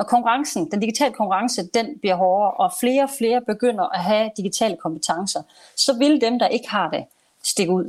[0.00, 4.30] når konkurrencen, den digitale konkurrence, den bliver hårdere, og flere og flere begynder at have
[4.36, 5.42] digitale kompetencer,
[5.76, 7.04] så vil dem, der ikke har det,
[7.44, 7.84] stikke ud.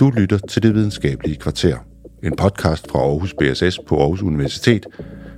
[0.00, 1.76] Du lytter til Det Videnskabelige Kvarter,
[2.22, 4.86] en podcast fra Aarhus BSS på Aarhus Universitet,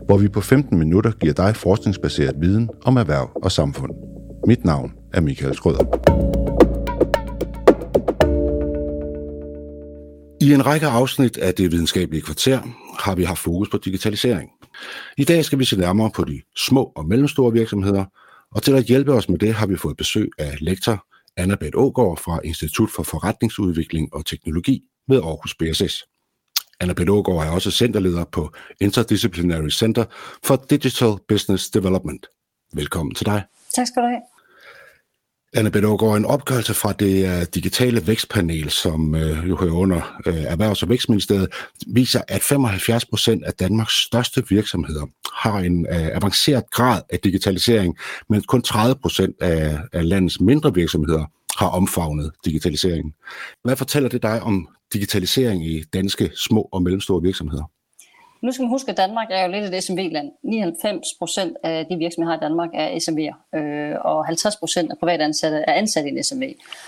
[0.06, 3.92] hvor vi på 15 minutter giver dig forskningsbaseret viden om erhverv og samfund.
[4.46, 6.41] Mit navn er Michael Skrøder.
[10.42, 12.60] I en række afsnit af Det Videnskabelige Kvarter
[12.98, 14.50] har vi haft fokus på digitalisering.
[15.16, 18.04] I dag skal vi se nærmere på de små og mellemstore virksomheder,
[18.54, 22.18] og til at hjælpe os med det har vi fået besøg af lektor Annabeth Ågaard
[22.18, 26.04] fra Institut for Forretningsudvikling og Teknologi ved Aarhus BSS.
[26.80, 30.04] Annabeth Ågaard er også centerleder på Interdisciplinary Center
[30.44, 32.26] for Digital Business Development.
[32.72, 33.42] Velkommen til dig.
[33.74, 34.31] Tak skal du have.
[35.54, 40.42] Annabelle Aargaard, en opgørelse fra det øh, digitale vækstpanel, som øh, jo hører under øh,
[40.42, 41.48] Erhvervs- og Vækstministeriet,
[41.86, 45.06] viser, at 75 procent af Danmarks største virksomheder
[45.42, 47.96] har en avanceret grad af digitalisering,
[48.28, 51.24] mens kun 30 procent af, af landets mindre virksomheder
[51.56, 53.12] har omfavnet digitaliseringen.
[53.64, 57.64] Hvad fortæller det dig om digitalisering i danske små og mellemstore virksomheder?
[58.42, 60.30] Nu skal man huske, at Danmark er jo lidt et SMV-land.
[60.42, 65.58] 99 procent af de virksomheder i Danmark er SMV'er, øh, og 50 procent af privatansatte
[65.58, 66.42] er ansat i en SMV.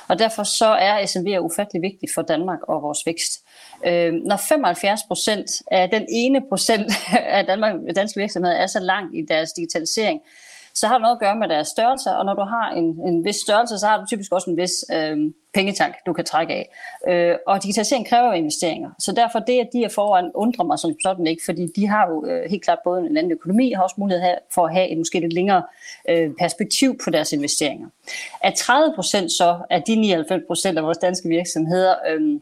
[0.08, 3.32] Og derfor så er SMV'er ufattelig vigtigt for Danmark og vores vækst.
[3.86, 6.92] Øh, når 75 procent af den ene procent
[7.38, 10.20] af Danmark, danske virksomheder er så langt i deres digitalisering,
[10.74, 13.24] så har det noget at gøre med deres størrelse, og når du har en, en
[13.24, 15.16] vis størrelse, så har du typisk også en vis øh,
[15.54, 16.74] pengetank, du kan trække af.
[17.08, 20.94] Øh, og digitalisering kræver investeringer, så derfor det, at de er foran, undrer mig som
[21.02, 23.82] sådan ikke, fordi de har jo øh, helt klart både en anden økonomi, og har
[23.82, 25.62] også mulighed for at have et måske lidt længere
[26.08, 27.88] øh, perspektiv på deres investeringer.
[28.42, 32.40] At 30 procent så af de 99 procent af vores danske virksomheder øh,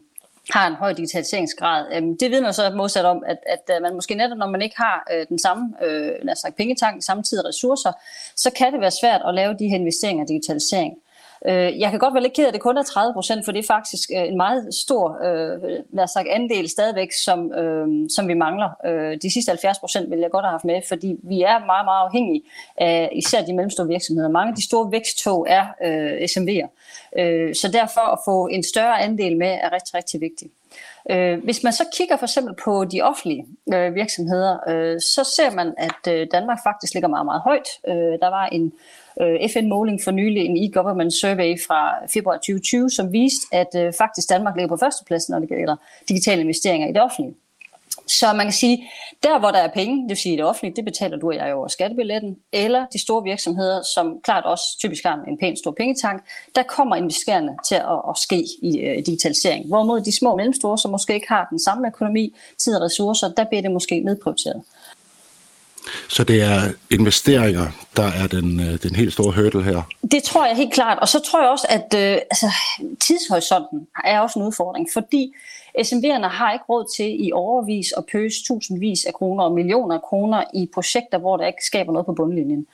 [0.49, 1.85] har en høj digitaliseringsgrad.
[1.95, 4.77] Øhm, det vidner så modsat om, at, at øh, man måske netop, når man ikke
[4.77, 7.91] har øh, den samme øh, lad os sige, pengetank, samtidig ressourcer,
[8.35, 10.93] så kan det være svært at lave de her investeringer i digitalisering.
[11.47, 13.51] Øh, jeg kan godt være lidt ked af, at det kun er 30 procent, for
[13.51, 15.61] det er faktisk øh, en meget stor øh,
[15.93, 18.69] lad os andel stadigvæk, som, øh, som vi mangler.
[18.85, 21.85] Øh, de sidste 70 procent vil jeg godt have haft med, fordi vi er meget,
[21.85, 22.43] meget afhængige
[22.77, 24.29] af især de mellemstore virksomheder.
[24.29, 26.67] Mange af de store væksttog er øh, SMV'er.
[27.19, 30.53] Øh, så derfor at få en større andel med er rigtig, rigtig vigtigt.
[31.11, 35.55] Øh, hvis man så kigger for eksempel på de offentlige øh, virksomheder, øh, så ser
[35.55, 37.67] man, at øh, Danmark faktisk ligger meget, meget højt.
[37.87, 38.73] Øh, der var en
[39.21, 44.29] øh, FN-måling for nylig, en e-government survey fra februar 2020, som viste, at øh, faktisk
[44.29, 45.75] Danmark ligger på førstepladsen, når det gælder
[46.09, 47.35] digitale investeringer i det offentlige.
[48.07, 48.89] Så man kan sige,
[49.23, 51.53] der hvor der er penge, det vil sige det offentlige, det betaler du og jeg
[51.53, 56.23] over skattebilletten, eller de store virksomheder, som klart også typisk har en pæn stor pengetank,
[56.55, 59.67] der kommer investeringerne til at, at ske i uh, digitalisering.
[59.67, 63.29] Hvorimod de små og mellemstore, som måske ikke har den samme økonomi, tid og ressourcer,
[63.29, 64.63] der bliver det måske nedprioriteret.
[66.09, 66.59] Så det er
[66.91, 67.67] investeringer,
[67.97, 69.81] der er den, øh, den helt store hurdle her?
[70.11, 70.99] Det tror jeg helt klart.
[70.99, 72.51] Og så tror jeg også, at øh, altså,
[73.01, 75.33] tidshorisonten er også en udfordring, fordi
[75.79, 80.01] SMV'erne har ikke råd til i overvis at pøse tusindvis af kroner og millioner af
[80.01, 82.67] kroner i projekter, hvor der ikke skaber noget på bundlinjen.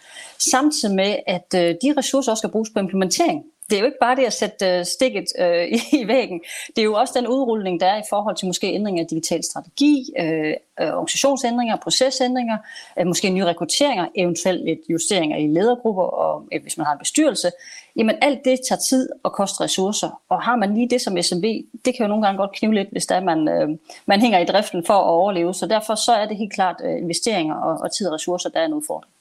[0.51, 3.97] Samtidig med, at øh, de ressourcer også skal bruges på implementering det er jo ikke
[4.01, 5.67] bare det at sætte øh, stikket øh,
[6.01, 6.41] i væggen.
[6.75, 9.43] Det er jo også den udrulning, der er i forhold til måske ændringer af digital
[9.43, 12.57] strategi, øh, øh, organisationsændringer, procesændringer,
[12.99, 16.99] øh, måske nye rekrutteringer, eventuelt lidt justeringer i ledergrupper, og øh, hvis man har en
[16.99, 17.51] bestyrelse.
[17.95, 20.21] Jamen alt det tager tid og koster ressourcer.
[20.29, 22.87] Og har man lige det som SMV, det kan jo nogle gange godt knive lidt,
[22.91, 23.69] hvis der man, øh,
[24.05, 25.53] man hænger i driften for at overleve.
[25.53, 28.59] Så derfor så er det helt klart øh, investeringer og, og tid og ressourcer, der
[28.59, 29.13] er en udfordring.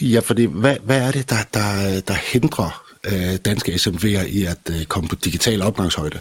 [0.00, 4.64] Ja, fordi hvad, hvad er det, der, der, der hindrer øh, danske SMV'er i at
[4.70, 6.18] øh, komme på digital opgangshøjde?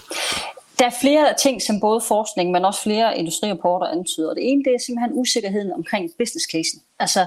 [0.79, 4.33] Der er flere ting, som både forskning, men også flere industrirapporter antyder.
[4.33, 6.81] Det ene det er simpelthen usikkerheden omkring business casen.
[6.99, 7.25] Altså,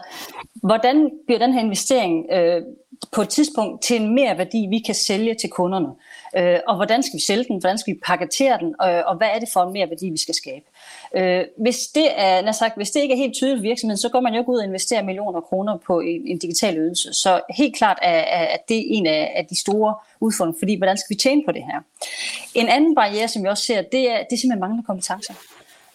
[0.55, 2.63] hvordan bliver den her investering øh,
[3.13, 5.89] på et tidspunkt til en mere værdi, vi kan sælge til kunderne?
[6.37, 7.61] Øh, og hvordan skal vi sælge den?
[7.61, 8.75] Hvordan skal vi paketere den?
[8.87, 10.65] Øh, og hvad er det for en mere værdi, vi skal skabe?
[11.17, 14.09] Øh, hvis, det er, når sagt, hvis det ikke er helt tydeligt for virksomheden, så
[14.09, 17.13] går man jo ikke ud og investerer millioner af kroner på en, en digital ydelse.
[17.13, 18.19] Så helt klart er,
[18.53, 21.63] er det en af, af de store udfordringer, fordi hvordan skal vi tjene på det
[21.63, 21.81] her?
[22.55, 25.35] En anden barriere, som vi også ser, det er, det er simpelthen manglende kompetencer.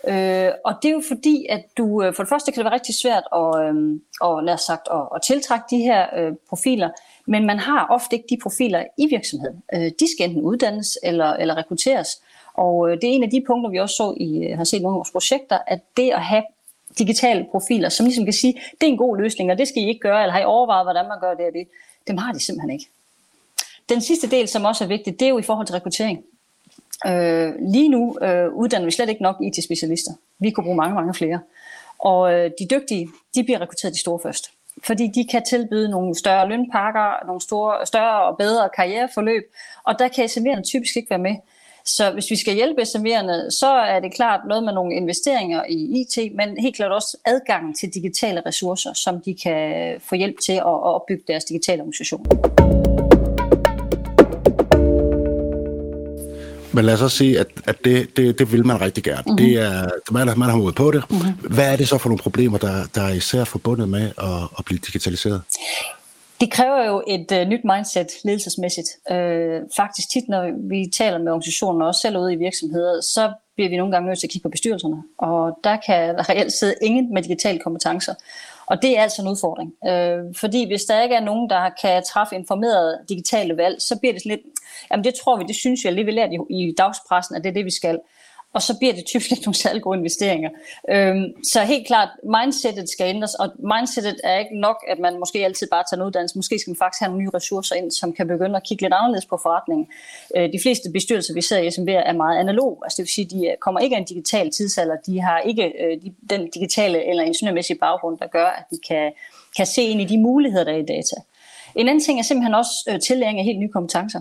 [0.07, 2.74] Øh, og det er jo fordi, at du øh, for det første kan det være
[2.74, 6.89] rigtig svært at, øh, og, lad os sagt, at, at tiltrække de her øh, profiler,
[7.27, 9.63] men man har ofte ikke de profiler i virksomheden.
[9.74, 12.21] Øh, de skal enten uddannes eller, eller rekrutteres.
[12.53, 14.81] Og øh, det er en af de punkter, vi også så i, øh, har set
[14.81, 16.44] nogle af vores projekter, at det at have
[17.00, 19.88] digitale profiler, som ligesom kan sige, det er en god løsning, og det skal I
[19.88, 21.68] ikke gøre, eller har I overvejet, hvordan man gør det og det,
[22.07, 22.85] dem har de simpelthen ikke.
[23.89, 26.24] Den sidste del, som også er vigtig, det er jo i forhold til rekruttering.
[27.07, 30.12] Øh, lige nu øh, uddanner vi slet ikke nok IT-specialister.
[30.39, 31.39] Vi kunne bruge mange, mange flere.
[32.00, 34.51] Og øh, de dygtige, de bliver rekrutteret de store først.
[34.83, 39.44] Fordi de kan tilbyde nogle større lønpakker, nogle store, større og bedre karriereforløb,
[39.83, 41.35] og der kan SMV'erne typisk ikke være med.
[41.85, 46.01] Så hvis vi skal hjælpe SMV'erne, så er det klart noget med nogle investeringer i
[46.01, 50.53] IT, men helt klart også adgang til digitale ressourcer, som de kan få hjælp til
[50.53, 52.25] at opbygge deres digitale organisation.
[56.77, 59.24] Men lad os også sige, at, at det, det, det vil man rigtig gerne.
[59.25, 59.38] Mm-hmm.
[59.38, 61.03] Det er, man, man har mod på det.
[61.09, 61.53] Mm-hmm.
[61.56, 64.65] Hvad er det så for nogle problemer, der, der er især forbundet med at, at
[64.65, 65.41] blive digitaliseret?
[66.41, 68.88] Det kræver jo et uh, nyt mindset ledelsesmæssigt.
[69.12, 69.18] Uh,
[69.77, 73.77] faktisk tit, når vi taler med organisationer, også selv ude i virksomheder, så bliver vi
[73.77, 74.97] nogle gange nødt til at kigge på bestyrelserne.
[75.18, 78.13] Og der kan reelt sidde ingen med digitale kompetencer.
[78.68, 79.74] Og det er altså en udfordring.
[79.88, 84.14] Øh, fordi hvis der ikke er nogen, der kan træffe informerede digitale valg, så bliver
[84.14, 84.46] det sådan lidt,
[84.92, 87.50] jamen det tror vi, det synes jeg lige, vi lært i, i dagspressen, at det
[87.50, 88.00] er det, vi skal
[88.54, 90.50] og så bliver det typisk ikke nogle særlig gode investeringer.
[90.92, 95.46] Øhm, så helt klart, mindsetet skal ændres, og mindsetet er ikke nok, at man måske
[95.46, 96.38] altid bare tager en uddannelse.
[96.38, 98.94] Måske skal man faktisk have nogle nye ressourcer ind, som kan begynde at kigge lidt
[98.94, 99.88] anderledes på forretningen.
[100.38, 102.82] Øh, de fleste bestyrelser, vi ser i SMB, er meget analog.
[102.84, 104.96] Altså det vil sige, de øh, kommer ikke af en digital tidsalder.
[105.06, 109.12] De har ikke øh, de, den digitale eller ingeniørmæssige baggrund, der gør, at de kan,
[109.58, 111.16] kan se ind i de muligheder, der er i data.
[111.76, 114.20] En anden ting er simpelthen også øh, tillæring af helt nye kompetencer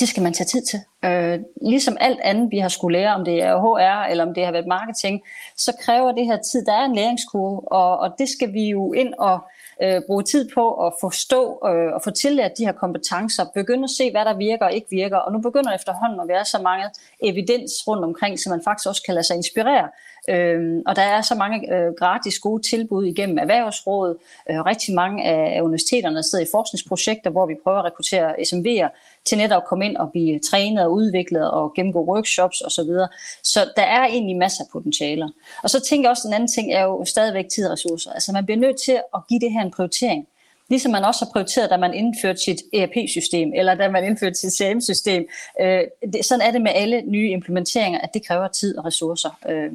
[0.00, 0.80] det skal man tage tid til.
[1.04, 4.44] Øh, ligesom alt andet, vi har skulle lære, om det er HR eller om det
[4.44, 5.22] har været marketing,
[5.56, 6.64] så kræver det her tid.
[6.66, 9.38] Der er en læringskurve, og, og det skal vi jo ind og
[9.82, 13.90] øh, bruge tid på at forstå øh, og få tillært de her kompetencer, begynde at
[13.90, 15.16] se, hvad der virker og ikke virker.
[15.16, 16.84] Og nu begynder efterhånden at være så mange
[17.22, 19.88] evidens rundt omkring, så man faktisk også kan lade sig inspirere
[20.28, 24.16] Øhm, og der er så mange øh, gratis gode tilbud igennem Erhvervsrådet.
[24.50, 29.20] Øh, rigtig mange af, af universiteterne sidder i forskningsprojekter, hvor vi prøver at rekruttere SMV'er
[29.24, 32.70] til netop at komme ind og blive trænet og udviklet og gennemgå workshops osv.
[32.70, 33.08] Så, videre.
[33.42, 35.28] så der er egentlig masser af potentialer.
[35.62, 38.12] Og så tænker jeg også, at en anden ting er jo stadigvæk tid og ressourcer.
[38.12, 40.26] Altså man bliver nødt til at give det her en prioritering.
[40.68, 44.52] Ligesom man også har prioriteret, da man indførte sit ERP-system, eller da man indførte sit
[44.52, 45.26] CRM-system.
[45.60, 45.80] Øh,
[46.12, 49.38] det, sådan er det med alle nye implementeringer, at det kræver tid og ressourcer.
[49.48, 49.72] Øh,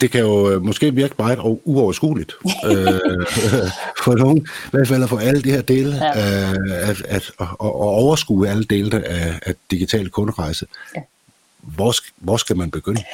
[0.00, 2.32] det kan jo øh, måske virke meget uoverskueligt
[2.70, 2.86] øh,
[4.04, 6.50] for nogen, i hvert fald at få alle de her dele, ja.
[6.50, 10.66] øh, at, at, at, at overskue alle dele af, af digital kunderejse.
[10.96, 11.00] Ja.
[11.62, 13.04] Hvor, hvor skal man begynde?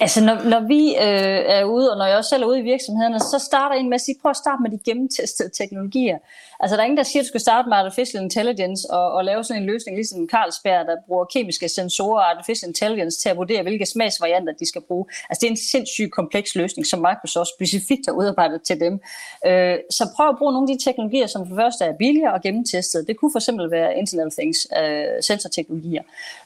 [0.00, 2.62] Altså når, når vi øh, er ude, og når jeg også selv er ude i
[2.62, 6.18] virksomhederne, så starter en med at sige, prøv at starte med de gennemtestede teknologier.
[6.60, 9.24] Altså der er ingen, der siger, at du skal starte med artificial intelligence og, og
[9.24, 13.36] lave sådan en løsning, ligesom Carlsberg, der bruger kemiske sensorer og artificial intelligence til at
[13.36, 15.06] vurdere, hvilke smagsvarianter de skal bruge.
[15.30, 19.00] Altså det er en sindssygt kompleks løsning, som Microsoft specifikt har udarbejdet til dem.
[19.46, 22.42] Øh, så prøv at bruge nogle af de teknologier, som for første er billigere og
[22.42, 23.06] gennemtestede.
[23.06, 26.02] Det kunne for eksempel være Internet of Things, øh, sensorteknologier.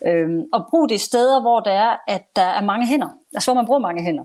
[0.06, 3.10] Øh, og brug det steder, hvor der er, at der er mange hænder.
[3.34, 4.24] Altså hvor man bruger mange hænder.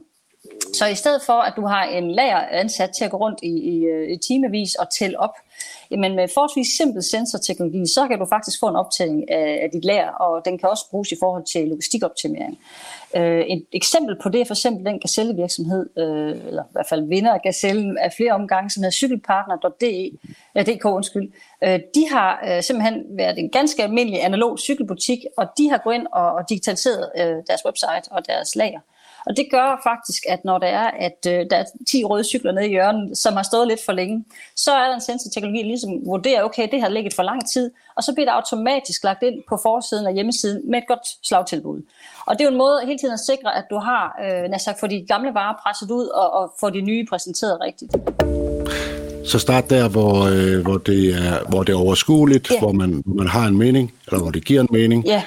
[0.73, 3.47] Så i stedet for, at du har en lager ansat til at gå rundt i,
[3.47, 5.33] i, øh, i timevis og tælle op,
[5.91, 9.85] jamen med forholdsvis simpel sensorteknologi, så kan du faktisk få en optælling af, af dit
[9.85, 12.59] lager, og den kan også bruges i forhold til logistikoptimering.
[13.15, 17.07] Øh, et eksempel på det er for eksempel den gazellevirksomhed, øh, eller i hvert fald
[17.07, 20.11] vinder af gazellen af flere omgange, som hedder cykelpartner.de,
[20.57, 21.31] øh, DK, undskyld.
[21.63, 25.95] Øh, de har øh, simpelthen været en ganske almindelig analog cykelbutik, og de har gået
[25.95, 28.79] ind og, og digitaliseret øh, deres website og deres lager.
[29.25, 32.51] Og det gør faktisk, at når der er, at øh, der er 10 røde cykler
[32.51, 34.25] nede i hjørnet, som har stået lidt for længe,
[34.55, 38.03] så er der en sensorteknologi, ligesom vurderer, okay, det har ligget for lang tid, og
[38.03, 41.81] så bliver det automatisk lagt ind på forsiden af hjemmesiden med et godt slagtilbud.
[42.25, 44.79] Og det er jo en måde hele tiden at sikre, at du har øh, sagt,
[44.79, 47.91] for de gamle varer presset ud og, og få de nye præsenteret rigtigt.
[49.25, 52.59] Så start der, hvor, øh, hvor, det er, hvor det er overskueligt, ja.
[52.59, 55.05] hvor man, man har en mening, eller hvor det giver en mening.
[55.05, 55.23] Ja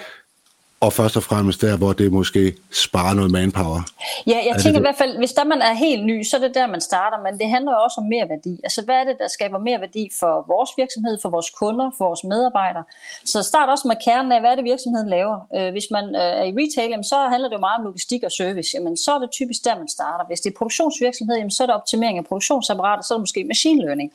[0.84, 3.80] og først og fremmest der, hvor det måske sparer noget manpower.
[4.26, 6.36] Ja, jeg er tænker det, i hvert fald, hvis der man er helt ny, så
[6.36, 8.60] er det der, man starter, men det handler jo også om mere værdi.
[8.64, 12.04] Altså, hvad er det, der skaber mere værdi for vores virksomhed, for vores kunder, for
[12.04, 12.84] vores medarbejdere?
[13.24, 15.36] Så start også med kernen af, hvad er det, virksomheden laver.
[15.56, 18.32] Øh, hvis man øh, er i retail, så handler det jo meget om logistik og
[18.32, 18.70] service.
[18.74, 20.24] Jamen, så er det typisk der, man starter.
[20.26, 23.44] Hvis det er produktionsvirksomhed, jamen, så er det optimering af produktionsapparater, så er det måske
[23.44, 24.12] machine learning.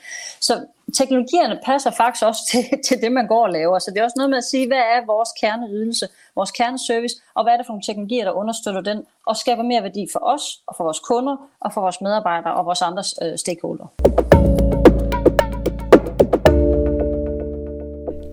[0.48, 0.54] Så
[0.92, 3.80] teknologierne passer faktisk også til, til det, man går og laver.
[3.80, 7.44] Så det er også noget med at sige, hvad er vores kerneydelse, vores kerneservice, og
[7.44, 10.44] hvad er det for nogle teknologier, der understøtter den, og skaber mere værdi for os,
[10.68, 13.88] og for vores kunder, og for vores medarbejdere, og vores andre øh, stakeholder.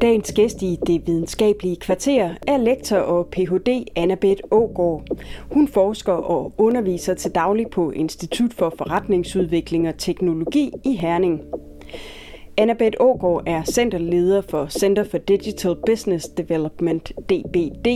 [0.00, 3.84] Dagens gæst i det videnskabelige kvarter er lektor og Ph.D.
[3.96, 5.02] Annabeth Ågård.
[5.52, 11.40] Hun forsker og underviser til daglig på Institut for Forretningsudvikling og Teknologi i Herning.
[12.58, 17.86] Annabeth Ågaard er centerleder for Center for Digital Business Development, DBD.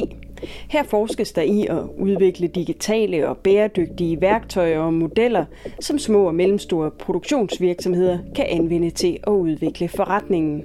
[0.69, 5.45] Her forskes der i at udvikle digitale og bæredygtige værktøjer og modeller,
[5.81, 10.65] som små og mellemstore produktionsvirksomheder kan anvende til at udvikle forretningen.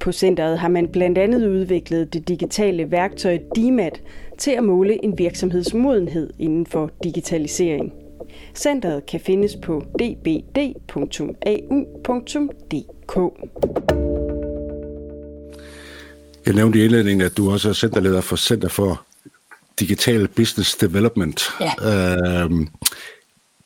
[0.00, 4.02] På centret har man blandt andet udviklet det digitale værktøj DIMAT
[4.38, 7.92] til at måle en virksomheds modenhed inden for digitalisering.
[8.54, 10.98] Centret kan findes på dbd.au.dk.
[16.46, 19.02] Jeg nævnte i indledningen, at du også er centerleder for Center for
[19.80, 21.42] Digital Business Development.
[21.60, 22.42] Ja.
[22.42, 22.68] Øhm,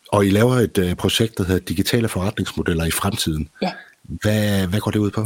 [0.08, 3.48] og I laver et uh, projekt, der hedder Digitale Forretningsmodeller i fremtiden.
[3.62, 3.72] Ja.
[4.04, 5.20] Hvad, hvad går det ud på?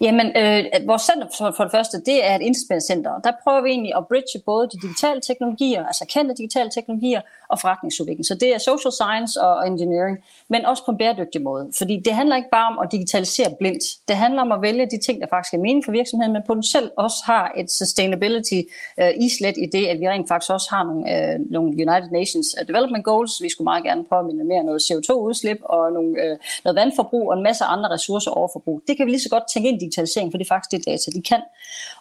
[0.00, 3.70] Jamen, øh, vores center for, for det første, det er et internetcenter, der prøver vi
[3.70, 7.20] egentlig at bridge både de digitale teknologier, altså kendte digitale teknologier,
[7.52, 8.26] og forretningsudvikling.
[8.26, 10.16] Så det er social science og engineering,
[10.48, 11.64] men også på en bæredygtig måde.
[11.78, 13.84] Fordi det handler ikke bare om at digitalisere blindt.
[14.08, 16.90] Det handler om at vælge de ting, der faktisk er mening for virksomheden, men potentielt
[16.96, 18.60] også har et sustainability
[19.00, 22.48] øh, islet i det, at vi rent faktisk også har nogle, øh, nogle United Nations
[22.58, 23.42] øh, Development Goals.
[23.42, 27.36] Vi skulle meget gerne prøve at minimere noget CO2-udslip og nogle, øh, noget vandforbrug og
[27.38, 28.82] en masse andre ressourcer overforbrug.
[28.88, 30.86] Det kan vi lige så godt tænke ind i digitalisering, for det er faktisk det
[30.86, 31.42] data, de kan.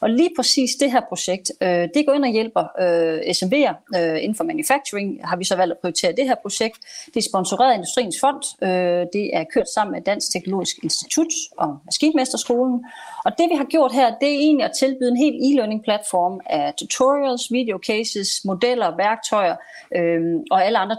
[0.02, 4.24] Og lige præcis det her projekt, øh, det går ind og hjælper øh, SMV'er øh,
[4.24, 6.80] inden for manufacturing, har vi så valgt at prioritere det her projekt.
[7.06, 8.44] Det er sponsoreret af Industriens Fond.
[8.64, 12.86] Øh, det er kørt sammen med Dansk Teknologisk Institut og Maskinmesterskolen.
[13.26, 16.40] Og det vi har gjort her, det er egentlig at tilbyde en helt e-learning platform
[16.46, 19.56] af tutorials, video cases, modeller, værktøjer
[19.96, 20.96] øh, og alle andre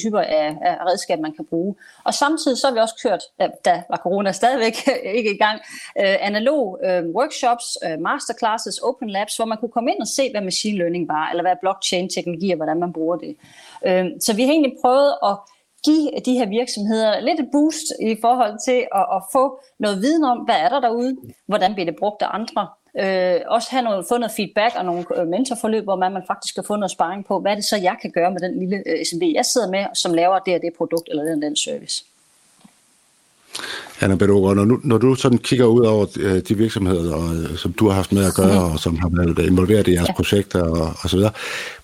[0.00, 1.74] typer af, af redskaber, man kan bruge.
[2.04, 3.22] Og samtidig så har vi også kørt,
[3.64, 4.76] da var corona stadigvæk
[5.18, 5.58] ikke i gang,
[6.00, 10.30] øh, analog øh, workshops, øh, masterclasses, open labs, hvor man kunne komme ind og se,
[10.30, 13.36] hvad machine learning var, eller hvad blockchain-teknologi og hvordan man bruger det.
[13.86, 15.36] Øh, så vi har egentlig prøvet at
[15.84, 20.24] give de her virksomheder lidt et boost i forhold til at, at få noget viden
[20.24, 21.16] om, hvad er der derude,
[21.46, 25.04] hvordan bliver det brugt af andre, Øh, også have noget, få noget feedback og nogle
[25.16, 27.76] øh, mentorforløb, hvor man, man faktisk kan få noget sparring på, hvad er det så,
[27.76, 30.60] jeg kan gøre med den lille øh, SMB, jeg sidder med, som laver det og
[30.62, 32.04] det produkt eller den, den service.
[34.00, 37.72] Anna Bedogård, når, når du sådan kigger ud over øh, de virksomheder, og, øh, som
[37.72, 40.14] du har haft med at gøre, og som har været involveret i jeres ja.
[40.14, 41.32] projekter og, og så videre,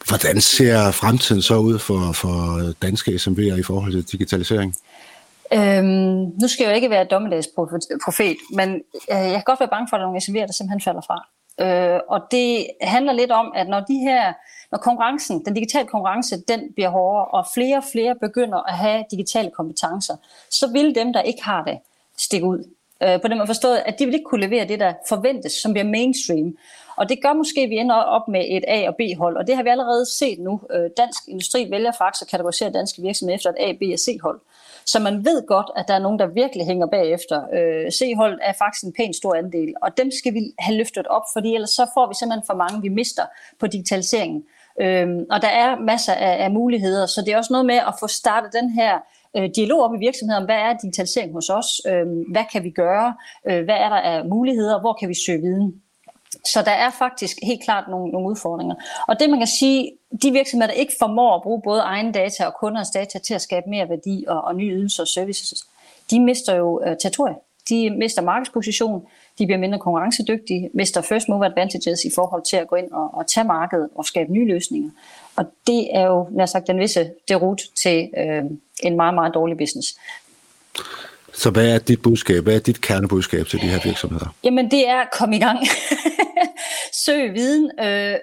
[0.09, 4.75] hvordan ser fremtiden så ud for, for danske SMV'er i forhold til digitalisering?
[5.53, 8.69] Øhm, nu skal jeg jo ikke være dommedagsprofet, men
[9.13, 11.01] øh, jeg kan godt være bange for, at der er nogle SMV'er, der simpelthen falder
[11.07, 11.36] fra.
[11.61, 14.33] Øh, og det handler lidt om, at når de her,
[14.71, 19.05] når konkurrencen, den digitale konkurrence, den bliver hårdere, og flere og flere begynder at have
[19.11, 20.17] digitale kompetencer,
[20.51, 21.79] så vil dem, der ikke har det,
[22.19, 22.65] stikke ud.
[23.03, 25.73] Øh, på den måde forstået, at de vil ikke kunne levere det, der forventes, som
[25.73, 26.57] bliver mainstream.
[26.97, 29.57] Og det gør måske, at vi ender op med et A- og B-hold, og det
[29.57, 30.61] har vi allerede set nu.
[30.71, 34.41] Øh, dansk Industri vælger faktisk at kategorisere danske virksomheder efter et A, B og C-hold.
[34.87, 37.43] Så man ved godt, at der er nogen, der virkelig hænger bagefter.
[37.57, 41.23] Øh, C-holdet er faktisk en pæn stor andel, og dem skal vi have løftet op,
[41.33, 43.23] fordi ellers så får vi simpelthen for mange, vi mister
[43.61, 44.45] på digitaliseringen.
[44.81, 47.95] Øhm, og der er masser af, af muligheder, så det er også noget med at
[48.01, 48.99] få startet den her
[49.37, 52.71] øh, dialog op i virksomheden om, hvad er digitalisering hos os, øh, hvad kan vi
[52.71, 53.15] gøre,
[53.49, 55.83] øh, hvad er der af muligheder, hvor kan vi søge viden.
[56.45, 58.75] Så der er faktisk helt klart nogle, nogle udfordringer.
[59.09, 62.47] Og det man kan sige, de virksomheder, der ikke formår at bruge både egen data
[62.47, 65.65] og kunders data til at skabe mere værdi og, og nye ydelser og services,
[66.11, 67.37] de mister jo øh, territoriet.
[67.69, 69.07] De mister markedsposition,
[69.39, 73.15] de bliver mindre konkurrencedygtige, mister first mover advantages i forhold til at gå ind og,
[73.15, 74.91] og tage markedet og skabe nye løsninger.
[75.37, 78.45] Og det er jo nær sagt den visse derut til øh,
[78.83, 79.99] en meget, meget dårlig business.
[81.35, 82.43] Så hvad er dit budskab?
[82.43, 84.35] Hvad er dit kernebudskab til de her virksomheder?
[84.45, 85.59] Jamen det er, kom i gang.
[87.05, 87.71] Søg viden.
[87.81, 88.17] Øh,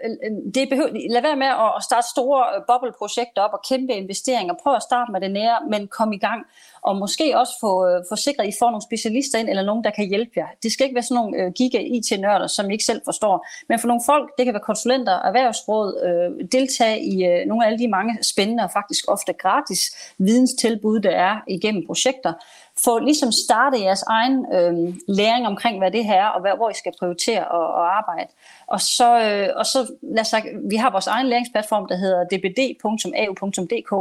[0.56, 4.54] det behøver, lad være med at starte store øh, bobleprojekter op og kæmpe investeringer.
[4.64, 6.42] Prøv at starte med det nære, men kom i gang.
[6.82, 9.84] Og måske også få, øh, få sikret, at I får nogle specialister ind, eller nogen,
[9.84, 10.48] der kan hjælpe jer.
[10.64, 13.48] Det skal ikke være sådan nogle øh, giga-IT-nørder, som I ikke selv forstår.
[13.70, 17.68] Men for nogle folk, det kan være konsulenter, erhvervsråd, øh, deltage i øh, nogle af
[17.68, 19.82] alle de mange spændende og faktisk ofte gratis
[20.18, 22.34] videnstilbud, der er igennem projekter
[22.78, 26.70] få ligesom startet jeres egen øh, læring omkring, hvad det her er, og hvad, hvor
[26.70, 28.30] I skal prioritere og, og arbejde.
[28.74, 32.24] Og så, øh, og så lad os sige, vi har vores egen læringsplatform, der hedder
[32.32, 33.92] dbd.au.dk.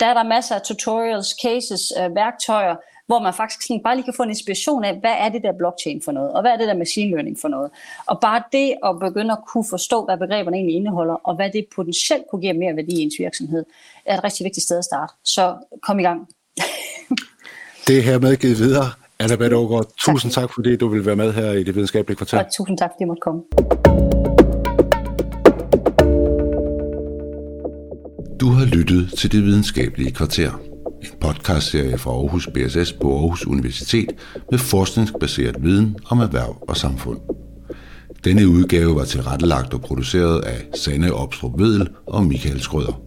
[0.00, 4.04] Der er der masser af tutorials, cases, øh, værktøjer, hvor man faktisk sådan bare lige
[4.04, 6.56] kan få en inspiration af, hvad er det der blockchain for noget, og hvad er
[6.56, 7.70] det der machine learning for noget.
[8.06, 11.66] Og bare det at begynde at kunne forstå, hvad begreberne egentlig indeholder, og hvad det
[11.76, 13.64] potentielt kunne give mere værdi i ens virksomhed,
[14.04, 15.12] er et rigtig vigtigt sted at starte.
[15.24, 16.28] Så kom i gang.
[17.86, 19.05] Det er her medgivet videre.
[19.18, 22.38] Anna Bette Aargaard, tusind tak, fordi du vil være med her i det videnskabelige kvarter.
[22.38, 23.42] Og tusind tak, fordi jeg måtte komme.
[28.40, 30.50] Du har lyttet til det videnskabelige kvarter.
[31.02, 34.08] en podcastserie fra Aarhus BSS på Aarhus Universitet
[34.50, 37.18] med forskningsbaseret viden om erhverv og samfund.
[38.24, 43.00] Denne udgave var tilrettelagt og produceret af Sanne Opstrup Vedel og Michael Skrøder.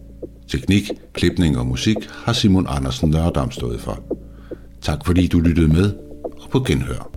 [0.48, 4.20] Teknik, klipning og musik har Simon Andersen Nørdam stået for.
[4.82, 5.94] Tak fordi du lyttede med,
[6.24, 7.10] og på genhør.